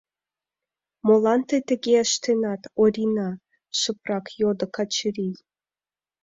—Молан 1.05 1.39
тый 1.47 1.61
тыге 1.69 1.95
ыштенат, 2.05 2.61
Орина?— 2.81 3.29
шыпрак 3.79 4.25
йодо 4.41 4.65
Качырий. 4.75 5.35